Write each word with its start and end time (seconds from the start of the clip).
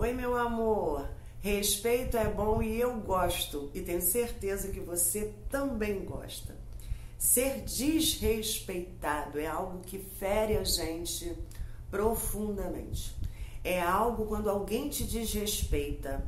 Oi, 0.00 0.14
meu 0.14 0.34
amor. 0.34 1.06
Respeito 1.40 2.16
é 2.16 2.24
bom 2.24 2.62
e 2.62 2.80
eu 2.80 2.98
gosto, 3.00 3.70
e 3.74 3.82
tenho 3.82 4.00
certeza 4.00 4.68
que 4.68 4.80
você 4.80 5.34
também 5.50 6.06
gosta. 6.06 6.56
Ser 7.18 7.60
desrespeitado 7.64 9.38
é 9.38 9.46
algo 9.46 9.80
que 9.80 9.98
fere 9.98 10.56
a 10.56 10.64
gente 10.64 11.36
profundamente. 11.90 13.14
É 13.62 13.78
algo 13.78 14.24
quando 14.24 14.48
alguém 14.48 14.88
te 14.88 15.04
desrespeita, 15.04 16.24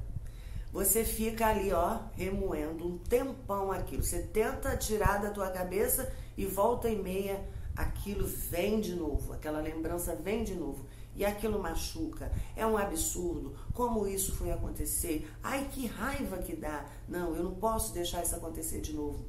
você 0.71 1.03
fica 1.03 1.47
ali, 1.47 1.73
ó, 1.73 1.99
remoendo 2.13 2.87
um 2.87 2.99
tempão 2.99 3.73
aquilo. 3.73 4.03
Você 4.03 4.21
tenta 4.21 4.77
tirar 4.77 5.17
da 5.23 5.31
tua 5.31 5.49
cabeça 5.49 6.13
e 6.37 6.45
volta 6.45 6.91
e 6.91 6.97
meia 6.97 7.43
aquilo 7.75 8.27
vem 8.27 8.83
de 8.83 8.95
novo, 8.95 9.33
aquela 9.33 9.63
lembrança 9.63 10.15
vem 10.15 10.45
de 10.45 10.55
novo. 10.55 10.85
E 11.15 11.25
aquilo 11.25 11.63
machuca. 11.63 12.33
É 12.57 12.67
um 12.67 12.77
absurdo. 12.77 13.55
Como 13.75 14.07
isso 14.07 14.35
foi 14.35 14.51
acontecer? 14.51 15.31
Ai, 15.43 15.69
que 15.71 15.87
raiva 15.87 16.39
que 16.39 16.57
dá. 16.57 16.87
Não, 17.09 17.35
eu 17.37 17.45
não 17.45 17.55
posso 17.55 17.93
deixar 17.93 18.23
isso 18.23 18.35
acontecer 18.35 18.81
de 18.81 18.93
novo. 18.93 19.25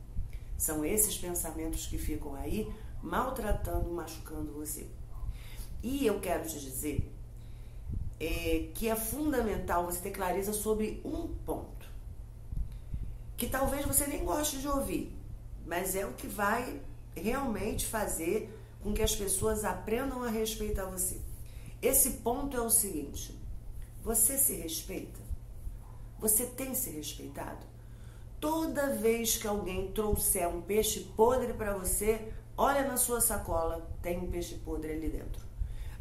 São 0.58 0.86
esses 0.86 1.18
pensamentos 1.18 1.88
que 1.88 1.98
ficam 1.98 2.36
aí 2.36 2.72
maltratando, 3.02 3.90
machucando 3.92 4.54
você. 4.54 4.88
E 5.82 6.06
eu 6.06 6.22
quero 6.22 6.48
te 6.48 6.58
dizer 6.60 7.14
é, 8.20 8.70
que 8.74 8.88
é 8.88 8.96
fundamental 8.96 9.86
você 9.86 10.00
ter 10.00 10.12
clareza 10.12 10.54
sobre 10.54 11.02
um 11.04 11.28
ponto. 11.28 11.86
Que 13.36 13.48
talvez 13.48 13.86
você 13.86 14.08
nem 14.08 14.24
goste 14.24 14.60
de 14.60 14.68
ouvir, 14.68 15.14
mas 15.66 15.96
é 15.96 16.06
o 16.06 16.14
que 16.14 16.28
vai 16.28 16.80
realmente 17.16 17.86
fazer 17.86 18.58
com 18.82 18.94
que 18.94 19.02
as 19.02 19.16
pessoas 19.16 19.66
aprendam 19.66 20.24
a 20.24 20.30
respeitar 20.30 20.86
você. 20.86 21.20
Esse 21.84 22.12
ponto 22.12 22.56
é 22.56 22.62
o 22.62 22.70
seguinte: 22.70 23.38
você 24.02 24.38
se 24.38 24.56
respeita? 24.56 25.20
Você 26.18 26.46
tem 26.46 26.74
se 26.74 26.90
respeitado? 26.92 27.68
Toda 28.40 28.96
vez 28.96 29.36
que 29.36 29.46
alguém 29.46 29.92
trouxer 29.92 30.48
um 30.48 30.62
peixe 30.62 31.02
podre 31.18 31.52
para 31.52 31.78
você, 31.78 32.32
olha 32.58 32.88
na 32.88 32.96
sua 32.96 33.20
sacola, 33.20 33.86
tem 34.02 34.18
um 34.18 34.32
peixe 34.32 34.56
podre 34.56 34.94
ali 34.94 35.10
dentro. 35.10 35.44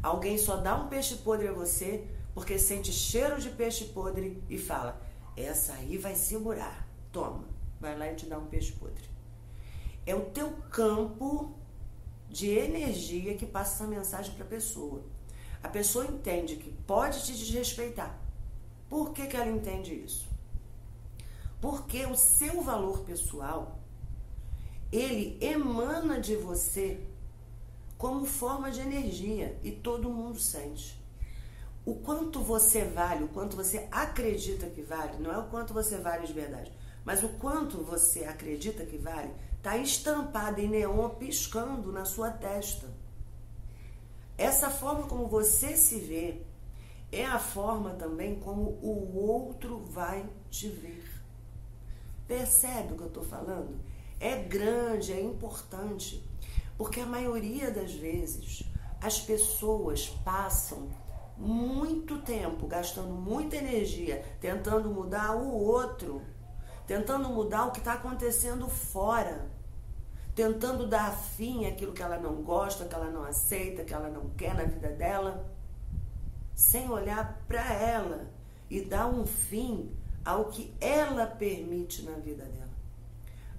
Alguém 0.01 0.37
só 0.37 0.55
dá 0.55 0.73
um 0.73 0.87
peixe 0.87 1.17
podre 1.17 1.49
a 1.49 1.53
você 1.53 2.07
porque 2.33 2.57
sente 2.57 2.91
cheiro 2.93 3.41
de 3.41 3.49
peixe 3.49 3.83
podre 3.83 4.41
e 4.49 4.57
fala: 4.57 5.01
essa 5.35 5.73
aí 5.73 5.97
vai 5.97 6.15
segurar. 6.15 6.87
Toma, 7.11 7.43
vai 7.81 7.97
lá 7.97 8.09
e 8.09 8.15
te 8.15 8.25
dá 8.25 8.39
um 8.39 8.45
peixe 8.45 8.71
podre. 8.71 9.03
É 10.05 10.15
o 10.15 10.21
teu 10.31 10.49
campo 10.71 11.53
de 12.29 12.49
energia 12.51 13.35
que 13.35 13.45
passa 13.45 13.83
essa 13.83 13.87
mensagem 13.87 14.33
para 14.33 14.45
a 14.45 14.47
pessoa. 14.47 15.03
A 15.63 15.69
pessoa 15.69 16.05
entende 16.05 16.57
que 16.57 16.69
pode 16.85 17.25
te 17.25 17.33
desrespeitar. 17.33 18.19
Por 18.89 19.13
que, 19.13 19.25
que 19.25 19.35
ela 19.35 19.49
entende 19.49 19.93
isso? 19.95 20.27
Porque 21.59 22.05
o 22.05 22.15
seu 22.15 22.61
valor 22.61 22.99
pessoal 22.99 23.79
ele 24.91 25.37
emana 25.41 26.19
de 26.19 26.35
você 26.35 26.99
como 27.97 28.25
forma 28.25 28.69
de 28.69 28.81
energia 28.81 29.57
e 29.63 29.71
todo 29.71 30.09
mundo 30.09 30.37
sente. 30.37 31.01
O 31.83 31.95
quanto 31.95 32.41
você 32.41 32.83
vale, 32.85 33.23
o 33.23 33.29
quanto 33.29 33.55
você 33.55 33.87
acredita 33.89 34.67
que 34.67 34.83
vale, 34.83 35.17
não 35.17 35.31
é 35.31 35.37
o 35.37 35.47
quanto 35.47 35.73
você 35.73 35.97
vale 35.97 36.27
de 36.27 36.33
verdade, 36.33 36.71
mas 37.03 37.23
o 37.23 37.29
quanto 37.29 37.77
você 37.83 38.25
acredita 38.25 38.85
que 38.85 38.97
vale, 38.97 39.33
está 39.57 39.75
estampado 39.77 40.61
em 40.61 40.67
neon 40.67 41.09
piscando 41.09 41.91
na 41.91 42.05
sua 42.05 42.29
testa. 42.29 42.92
Essa 44.37 44.69
forma 44.69 45.07
como 45.07 45.27
você 45.27 45.77
se 45.77 45.99
vê 45.99 46.41
é 47.11 47.25
a 47.25 47.37
forma 47.37 47.91
também 47.91 48.39
como 48.39 48.79
o 48.81 49.15
outro 49.15 49.79
vai 49.85 50.27
te 50.49 50.67
ver. 50.67 51.03
Percebe 52.27 52.93
o 52.93 52.97
que 52.97 53.03
eu 53.03 53.07
estou 53.07 53.23
falando? 53.23 53.79
É 54.19 54.35
grande, 54.37 55.13
é 55.13 55.21
importante. 55.21 56.23
Porque 56.77 56.99
a 56.99 57.05
maioria 57.05 57.69
das 57.69 57.93
vezes 57.93 58.63
as 58.99 59.19
pessoas 59.19 60.09
passam 60.23 60.89
muito 61.37 62.19
tempo 62.19 62.67
gastando 62.67 63.13
muita 63.13 63.55
energia 63.55 64.23
tentando 64.39 64.89
mudar 64.89 65.35
o 65.35 65.53
outro, 65.53 66.21
tentando 66.87 67.29
mudar 67.29 67.65
o 67.65 67.71
que 67.71 67.79
está 67.79 67.93
acontecendo 67.93 68.67
fora, 68.67 69.51
tentando 70.35 70.87
dar 70.87 71.11
fim 71.15 71.65
àquilo 71.65 71.93
que 71.93 72.01
ela 72.01 72.17
não 72.17 72.41
gosta, 72.41 72.85
que 72.85 72.95
ela 72.95 73.09
não 73.09 73.23
aceita, 73.23 73.83
que 73.83 73.93
ela 73.93 74.09
não 74.09 74.29
quer 74.31 74.55
na 74.55 74.63
vida 74.63 74.89
dela, 74.89 75.45
sem 76.55 76.89
olhar 76.89 77.43
para 77.47 77.73
ela 77.73 78.27
e 78.69 78.81
dar 78.81 79.07
um 79.07 79.25
fim 79.25 79.91
ao 80.25 80.45
que 80.45 80.73
ela 80.79 81.27
permite 81.27 82.03
na 82.03 82.13
vida 82.13 82.45
dela, 82.45 82.71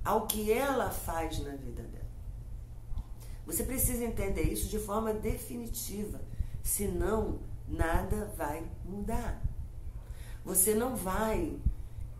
ao 0.04 0.26
que 0.26 0.52
ela 0.52 0.90
faz 0.90 1.38
na 1.40 1.52
vida 1.52 1.82
dela. 1.82 2.04
Você 3.46 3.62
precisa 3.62 4.04
entender 4.04 4.42
isso 4.42 4.68
de 4.68 4.78
forma 4.78 5.12
definitiva, 5.12 6.20
senão 6.62 7.40
nada 7.68 8.32
vai 8.36 8.66
mudar. 8.84 9.40
Você 10.44 10.74
não 10.74 10.96
vai 10.96 11.56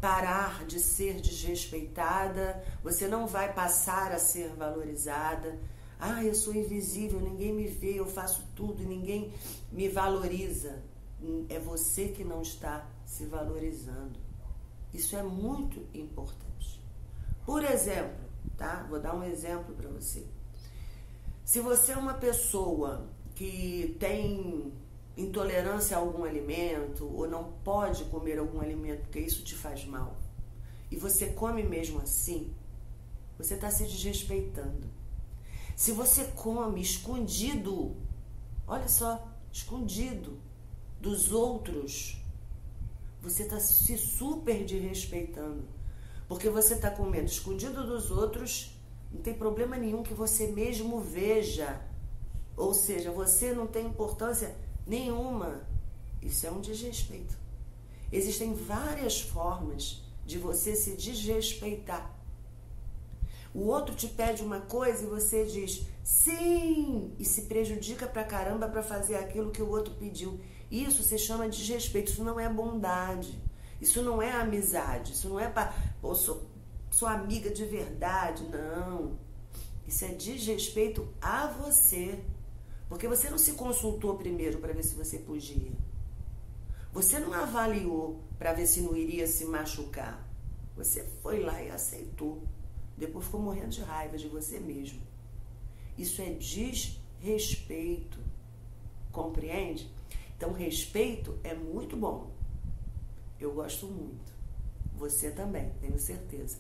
parar 0.05 0.67
de 0.67 0.81
ser 0.81 1.19
desrespeitada, 1.19 2.63
você 2.83 3.09
não 3.09 3.27
vai 3.27 3.55
passar 3.55 4.13
a 4.13 4.19
ser 4.19 4.51
valorizada. 4.51 5.59
Ah, 5.99 6.23
eu 6.23 6.35
sou 6.35 6.55
invisível, 6.55 7.19
ninguém 7.19 7.55
me 7.55 7.67
vê, 7.67 7.99
eu 7.99 8.05
faço 8.05 8.47
tudo 8.55 8.83
e 8.83 8.85
ninguém 8.85 9.33
me 9.73 9.89
valoriza. 9.89 10.83
É 11.49 11.59
você 11.59 12.09
que 12.09 12.23
não 12.23 12.43
está 12.43 12.87
se 13.07 13.25
valorizando. 13.25 14.19
Isso 14.93 15.17
é 15.17 15.23
muito 15.23 15.81
importante. 15.95 16.85
Por 17.47 17.65
exemplo, 17.65 18.29
tá? 18.59 18.87
Vou 18.91 19.01
dar 19.01 19.17
um 19.17 19.25
exemplo 19.25 19.75
para 19.75 19.89
você. 19.89 20.27
Se 21.47 21.61
você 21.61 21.93
é 21.93 21.97
uma 21.97 22.13
pessoa 22.13 23.09
que 23.35 23.97
tem 23.99 24.71
intolerância 25.17 25.97
a 25.97 26.01
algum 26.01 26.25
alimento 26.25 27.11
ou 27.15 27.29
não 27.29 27.53
pode 27.65 28.05
comer 28.07 28.39
algum 28.39 28.61
alimento 28.61 29.03
porque 29.03 29.21
isso 29.21 29.45
te 29.45 29.55
faz 29.55 29.85
mal 29.85 30.17
e 30.91 30.97
você 30.97 31.27
come 31.27 31.63
mesmo 31.63 32.01
assim, 32.01 32.55
você 33.37 33.55
está 33.55 33.71
se 33.71 33.85
desrespeitando. 33.85 34.89
Se 35.77 35.91
você 35.91 36.25
come 36.25 36.81
escondido, 36.81 37.97
olha 38.67 38.87
só, 38.87 39.27
escondido 39.53 40.39
dos 41.01 41.33
outros, 41.33 42.23
você 43.21 43.43
está 43.43 43.59
se 43.59 43.99
super 43.99 44.65
desrespeitando. 44.65 45.65
Porque 46.29 46.49
você 46.49 46.75
está 46.75 46.91
comendo 46.91 47.27
escondido 47.27 47.85
dos 47.85 48.11
outros 48.11 48.75
não 49.15 49.23
tem 49.23 49.35
problema 49.35 49.77
nenhum 49.77 50.03
que 50.03 50.13
você 50.13 50.49
mesmo 50.49 51.01
veja. 51.01 51.81
Ou 52.57 52.75
seja, 52.75 53.13
você 53.13 53.53
não 53.53 53.67
tem 53.67 53.87
importância 53.87 54.55
nenhuma. 54.87 55.67
Isso 56.23 56.47
é 56.47 56.51
um 56.51 56.61
desrespeito. 56.61 57.37
Existem 58.11 58.55
várias 58.55 59.21
formas 59.21 60.03
de 60.25 60.39
você 60.39 60.75
se 60.75 60.97
desrespeitar. 60.97 62.15
O 63.53 63.67
outro 63.67 63.95
te 63.95 64.09
pede 64.09 64.43
uma 64.43 64.61
coisa 64.61 65.05
e 65.05 65.07
você 65.07 65.45
diz 65.45 65.87
sim 66.03 67.13
e 67.19 67.25
se 67.25 67.43
prejudica 67.43 68.07
pra 68.07 68.25
caramba 68.25 68.69
para 68.69 68.83
fazer 68.83 69.15
aquilo 69.15 69.53
que 69.53 69.63
o 69.63 69.71
outro 69.71 69.95
pediu. 69.95 70.41
Isso 70.71 71.03
se 71.03 71.17
chama 71.19 71.49
desrespeito, 71.49 72.11
isso 72.11 72.25
não 72.25 72.41
é 72.41 72.49
bondade. 72.49 73.41
Isso 73.81 74.03
não 74.03 74.21
é 74.21 74.33
amizade, 74.33 75.13
isso 75.13 75.29
não 75.29 75.39
é 75.39 75.49
para 75.49 75.73
sua 76.91 77.13
amiga 77.13 77.51
de 77.51 77.65
verdade. 77.65 78.45
Não. 78.45 79.19
Isso 79.87 80.05
é 80.05 80.09
desrespeito 80.09 81.07
a 81.21 81.47
você. 81.47 82.19
Porque 82.89 83.09
você 83.09 83.31
não 83.31 83.39
se 83.39 83.53
consultou 83.53 84.17
primeiro 84.17 84.59
para 84.59 84.73
ver 84.73 84.83
se 84.83 84.95
você 84.95 85.19
podia. 85.19 85.73
Você 86.93 87.19
não 87.19 87.33
avaliou 87.33 88.21
para 88.39 88.53
ver 88.53 88.67
se 88.67 88.81
não 88.81 88.97
iria 88.97 89.27
se 89.27 89.45
machucar. 89.47 90.25
Você 90.77 91.05
foi 91.23 91.41
lá 91.41 91.63
e 91.63 91.71
aceitou. 91.71 92.43
Depois 92.97 93.25
ficou 93.25 93.41
morrendo 93.41 93.71
de 93.71 93.81
raiva 93.81 94.17
de 94.17 94.29
você 94.29 94.61
mesmo. 94.61 95.01
Isso 95.99 96.23
é 96.23 96.31
desrespeito. 96.31 98.19
Compreende? 99.11 99.91
Então, 100.37 100.53
respeito 100.53 101.39
é 101.43 101.55
muito 101.55 101.97
bom. 101.97 102.31
Eu 103.41 103.53
gosto 103.53 103.87
muito. 103.87 104.33
Você 104.97 105.31
também, 105.31 105.73
tenho 105.81 105.99
certeza 105.99 106.59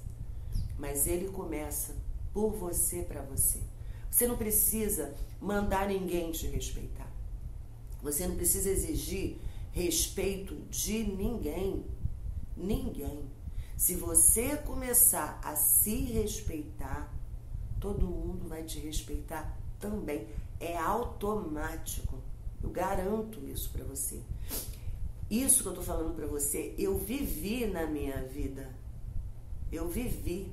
mas 0.79 1.06
ele 1.06 1.29
começa 1.29 1.94
por 2.32 2.50
você 2.50 3.03
para 3.03 3.23
você. 3.23 3.61
Você 4.14 4.28
não 4.28 4.37
precisa 4.37 5.12
mandar 5.40 5.88
ninguém 5.88 6.31
te 6.31 6.46
respeitar. 6.46 7.12
Você 8.00 8.25
não 8.28 8.37
precisa 8.37 8.70
exigir 8.70 9.38
respeito 9.72 10.55
de 10.70 11.02
ninguém. 11.02 11.84
Ninguém. 12.56 13.28
Se 13.76 13.96
você 13.96 14.56
começar 14.58 15.40
a 15.43 15.56
se 15.56 15.96
respeitar, 15.96 17.12
todo 17.81 18.06
mundo 18.06 18.46
vai 18.46 18.62
te 18.62 18.78
respeitar 18.78 19.58
também. 19.81 20.28
É 20.60 20.78
automático. 20.78 22.22
Eu 22.62 22.70
garanto 22.70 23.44
isso 23.49 23.69
para 23.70 23.82
você. 23.82 24.20
Isso 25.28 25.64
que 25.64 25.69
eu 25.70 25.75
tô 25.75 25.82
falando 25.82 26.14
para 26.14 26.28
você, 26.28 26.72
eu 26.78 26.96
vivi 26.96 27.67
na 27.67 27.84
minha 27.84 28.22
vida. 28.22 28.72
Eu 29.72 29.88
vivi. 29.88 30.52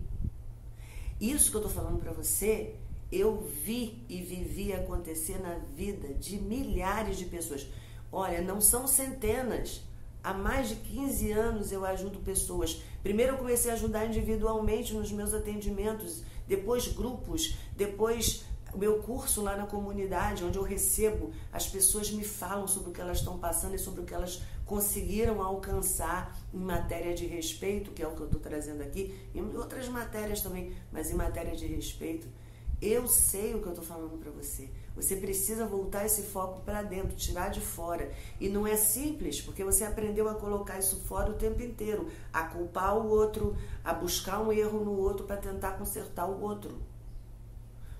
Isso 1.19 1.51
que 1.51 1.57
eu 1.57 1.61
tô 1.61 1.69
falando 1.69 1.99
para 1.99 2.11
você, 2.11 2.75
eu 3.11 3.41
vi 3.41 4.05
e 4.07 4.21
vivi 4.21 4.71
acontecer 4.71 5.39
na 5.39 5.55
vida 5.75 6.13
de 6.13 6.37
milhares 6.37 7.17
de 7.17 7.25
pessoas. 7.25 7.67
Olha, 8.11 8.41
não 8.41 8.61
são 8.61 8.87
centenas. 8.87 9.81
Há 10.23 10.33
mais 10.33 10.69
de 10.69 10.75
15 10.75 11.31
anos 11.31 11.71
eu 11.71 11.83
ajudo 11.83 12.19
pessoas. 12.19 12.81
Primeiro 13.01 13.33
eu 13.33 13.37
comecei 13.37 13.71
a 13.71 13.73
ajudar 13.73 14.05
individualmente 14.05 14.93
nos 14.93 15.11
meus 15.11 15.33
atendimentos, 15.33 16.23
depois 16.47 16.87
grupos, 16.87 17.55
depois 17.75 18.45
o 18.73 18.77
meu 18.77 18.99
curso 18.99 19.41
lá 19.41 19.57
na 19.57 19.65
comunidade, 19.65 20.45
onde 20.45 20.57
eu 20.57 20.63
recebo, 20.63 21.31
as 21.51 21.67
pessoas 21.67 22.11
me 22.11 22.23
falam 22.23 22.67
sobre 22.67 22.91
o 22.91 22.93
que 22.93 23.01
elas 23.01 23.17
estão 23.17 23.37
passando 23.37 23.75
e 23.75 23.79
sobre 23.79 24.01
o 24.01 24.05
que 24.05 24.13
elas 24.13 24.41
conseguiram 24.65 25.41
alcançar 25.41 26.37
em 26.53 26.59
matéria 26.59 27.13
de 27.13 27.25
respeito, 27.25 27.91
que 27.91 28.01
é 28.01 28.07
o 28.07 28.15
que 28.15 28.21
eu 28.21 28.27
estou 28.27 28.39
trazendo 28.39 28.81
aqui, 28.81 29.13
em 29.35 29.41
outras 29.57 29.89
matérias 29.89 30.41
também, 30.41 30.73
mas 30.91 31.11
em 31.11 31.15
matéria 31.15 31.55
de 31.55 31.65
respeito. 31.65 32.27
Eu 32.81 33.07
sei 33.07 33.53
o 33.53 33.61
que 33.61 33.67
eu 33.67 33.73
estou 33.73 33.85
falando 33.85 34.17
para 34.17 34.31
você. 34.31 34.67
Você 34.95 35.15
precisa 35.15 35.67
voltar 35.67 36.03
esse 36.03 36.23
foco 36.23 36.61
para 36.61 36.81
dentro, 36.81 37.15
tirar 37.15 37.49
de 37.49 37.61
fora. 37.61 38.11
E 38.39 38.49
não 38.49 38.65
é 38.65 38.75
simples, 38.75 39.39
porque 39.39 39.63
você 39.63 39.83
aprendeu 39.83 40.27
a 40.27 40.33
colocar 40.33 40.79
isso 40.79 40.95
fora 41.01 41.29
o 41.29 41.35
tempo 41.35 41.61
inteiro, 41.61 42.07
a 42.33 42.43
culpar 42.43 42.97
o 42.97 43.07
outro, 43.07 43.55
a 43.83 43.93
buscar 43.93 44.41
um 44.41 44.51
erro 44.51 44.83
no 44.83 44.97
outro 44.97 45.27
para 45.27 45.37
tentar 45.37 45.73
consertar 45.73 46.25
o 46.27 46.41
outro. 46.41 46.81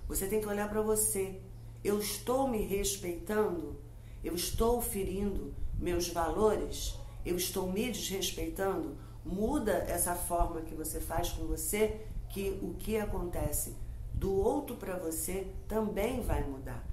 Você 0.07 0.25
tem 0.25 0.41
que 0.41 0.47
olhar 0.47 0.67
para 0.67 0.81
você. 0.81 1.39
Eu 1.83 1.99
estou 1.99 2.47
me 2.47 2.63
respeitando? 2.63 3.79
Eu 4.23 4.33
estou 4.33 4.81
ferindo 4.81 5.53
meus 5.77 6.09
valores? 6.09 6.95
Eu 7.23 7.37
estou 7.37 7.71
me 7.71 7.91
desrespeitando? 7.91 8.97
Muda 9.23 9.73
essa 9.87 10.15
forma 10.15 10.61
que 10.61 10.73
você 10.73 10.99
faz 10.99 11.29
com 11.29 11.45
você, 11.45 12.01
que 12.29 12.59
o 12.63 12.73
que 12.73 12.97
acontece 12.97 13.75
do 14.21 14.31
outro 14.31 14.75
para 14.75 14.95
você 14.97 15.47
também 15.67 16.21
vai 16.21 16.43
mudar. 16.43 16.87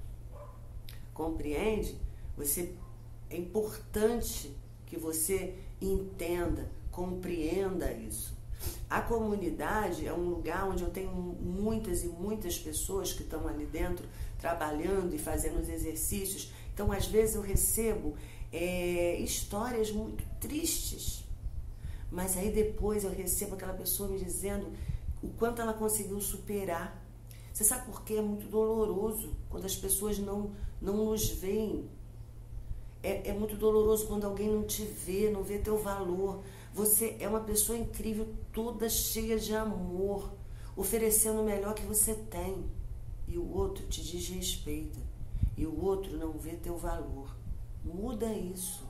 Compreende? 1.13 1.95
Você 2.35 2.73
é 3.29 3.37
importante 3.37 4.51
que 4.87 4.97
você 4.97 5.53
entenda, 5.79 6.67
compreenda 6.91 7.93
isso. 7.93 8.35
A 8.89 8.99
comunidade 8.99 10.07
é 10.07 10.11
um 10.11 10.27
lugar 10.27 10.67
onde 10.67 10.81
eu 10.81 10.89
tenho 10.89 11.11
muitas 11.11 12.03
e 12.03 12.07
muitas 12.07 12.57
pessoas 12.57 13.13
que 13.13 13.21
estão 13.21 13.47
ali 13.47 13.67
dentro 13.67 14.07
trabalhando 14.39 15.13
e 15.13 15.19
fazendo 15.19 15.59
os 15.61 15.69
exercícios. 15.69 16.51
Então, 16.73 16.91
às 16.91 17.05
vezes, 17.05 17.35
eu 17.35 17.43
recebo 17.43 18.15
é, 18.51 19.19
histórias 19.19 19.91
muito 19.91 20.23
tristes. 20.39 21.23
Mas 22.09 22.35
aí 22.35 22.51
depois 22.51 23.03
eu 23.03 23.11
recebo 23.11 23.53
aquela 23.53 23.73
pessoa 23.73 24.09
me 24.09 24.17
dizendo 24.17 24.73
o 25.21 25.27
quanto 25.37 25.61
ela 25.61 25.73
conseguiu 25.73 26.19
superar 26.19 27.07
você 27.59 27.65
sabe 27.65 27.87
por 27.87 28.03
que 28.03 28.15
é 28.15 28.21
muito 28.21 28.47
doloroso 28.47 29.35
quando 29.49 29.65
as 29.65 29.75
pessoas 29.75 30.17
não, 30.17 30.51
não 30.81 30.95
nos 31.07 31.27
veem? 31.27 31.89
É, 33.03 33.31
é 33.31 33.33
muito 33.33 33.57
doloroso 33.57 34.07
quando 34.07 34.23
alguém 34.23 34.47
não 34.47 34.63
te 34.63 34.85
vê, 34.85 35.29
não 35.29 35.43
vê 35.43 35.57
teu 35.57 35.77
valor. 35.77 36.41
Você 36.73 37.17
é 37.19 37.27
uma 37.27 37.41
pessoa 37.41 37.77
incrível, 37.77 38.33
toda 38.53 38.87
cheia 38.87 39.37
de 39.37 39.53
amor, 39.53 40.31
oferecendo 40.73 41.41
o 41.41 41.43
melhor 41.43 41.73
que 41.73 41.81
você 41.81 42.13
tem. 42.13 42.63
E 43.27 43.37
o 43.37 43.53
outro 43.53 43.85
te 43.87 44.01
desrespeita. 44.05 45.01
E 45.57 45.65
o 45.65 45.83
outro 45.83 46.15
não 46.15 46.31
vê 46.31 46.51
teu 46.51 46.77
valor. 46.77 47.35
Muda 47.83 48.33
isso. 48.33 48.85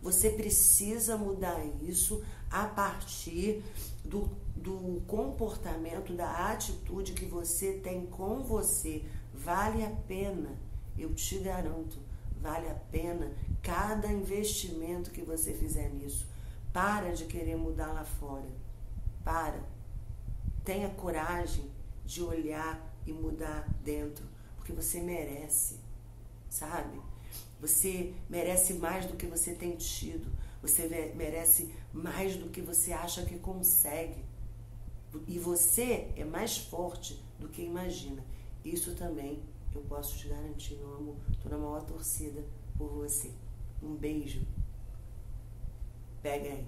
Você 0.00 0.30
precisa 0.30 1.16
mudar 1.16 1.66
isso 1.82 2.22
a 2.48 2.64
partir 2.64 3.60
do, 4.04 4.30
do 4.54 5.02
comportamento, 5.06 6.12
da 6.12 6.50
atitude 6.52 7.12
que 7.12 7.24
você 7.24 7.74
tem 7.74 8.06
com 8.06 8.42
você. 8.42 9.04
Vale 9.32 9.84
a 9.84 9.90
pena, 9.90 10.50
eu 10.96 11.14
te 11.14 11.38
garanto, 11.38 11.98
vale 12.40 12.68
a 12.68 12.74
pena 12.74 13.32
cada 13.62 14.12
investimento 14.12 15.10
que 15.10 15.22
você 15.22 15.54
fizer 15.54 15.88
nisso. 15.88 16.26
Para 16.72 17.12
de 17.12 17.24
querer 17.24 17.56
mudar 17.56 17.92
lá 17.92 18.04
fora. 18.04 18.48
Para. 19.24 19.60
Tenha 20.64 20.88
coragem 20.90 21.64
de 22.04 22.22
olhar 22.22 22.80
e 23.06 23.12
mudar 23.12 23.66
dentro, 23.82 24.24
porque 24.56 24.72
você 24.72 25.00
merece, 25.00 25.78
sabe? 26.48 27.00
Você 27.60 28.12
merece 28.28 28.74
mais 28.74 29.06
do 29.06 29.16
que 29.16 29.26
você 29.26 29.54
tem 29.54 29.76
tido. 29.76 30.26
Você 30.64 31.12
merece 31.14 31.74
mais 31.92 32.36
do 32.36 32.48
que 32.48 32.62
você 32.62 32.90
acha 32.90 33.22
que 33.26 33.38
consegue. 33.38 34.24
E 35.28 35.38
você 35.38 36.10
é 36.16 36.24
mais 36.24 36.56
forte 36.56 37.22
do 37.38 37.50
que 37.50 37.60
imagina. 37.60 38.24
Isso 38.64 38.94
também 38.94 39.42
eu 39.74 39.82
posso 39.82 40.16
te 40.16 40.26
garantir, 40.26 40.76
meu 40.76 40.96
amor. 40.96 41.16
Estou 41.32 41.52
na 41.52 41.58
maior 41.58 41.82
torcida 41.84 42.42
por 42.78 42.88
você. 42.88 43.30
Um 43.82 43.94
beijo. 43.94 44.40
Pega 46.22 46.48
aí. 46.48 46.66